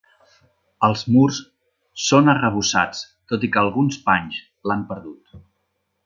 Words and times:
Els 0.85 1.01
murs 1.15 1.41
són 2.05 2.31
arrebossats, 2.33 3.03
tot 3.33 3.45
i 3.49 3.53
que 3.57 3.61
alguns 3.65 3.99
panys 4.09 4.39
l'han 4.71 4.87
perdut. 4.93 5.37